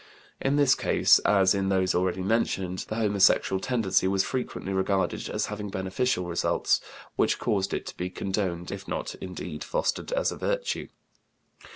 In 0.41 0.55
this 0.55 0.73
case, 0.73 1.19
as 1.27 1.53
in 1.53 1.69
those 1.69 1.93
already 1.93 2.23
mentioned, 2.23 2.79
the 2.89 2.95
homosexual 2.95 3.59
tendency 3.59 4.07
was 4.07 4.23
frequently 4.23 4.73
regarded 4.73 5.29
as 5.29 5.45
having 5.45 5.69
beneficial 5.69 6.25
results, 6.25 6.81
which 7.17 7.37
caused 7.37 7.71
it 7.71 7.85
to 7.85 7.97
be 7.97 8.09
condoned, 8.09 8.71
if 8.71 8.87
not, 8.87 9.13
indeed, 9.21 9.63
fostered 9.63 10.11
as 10.11 10.31
a 10.31 10.37
virtue. 10.37 10.87